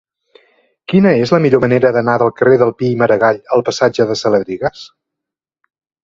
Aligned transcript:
Quina 0.91 1.09
és 1.25 1.33
la 1.33 1.39
millor 1.41 1.59
manera 1.65 1.91
d'anar 1.97 2.15
del 2.23 2.31
carrer 2.39 2.55
de 2.61 2.67
Pi 2.79 2.89
i 2.93 2.95
Margall 3.01 3.37
al 3.57 3.63
passatge 3.67 4.07
de 4.13 4.17
Saladrigas? 4.23 4.81